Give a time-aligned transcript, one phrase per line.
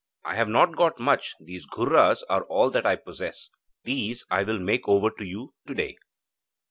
[0.25, 3.51] I have not got much, these ghurras are all that I possess.
[3.83, 5.97] These I will make over to you to day.'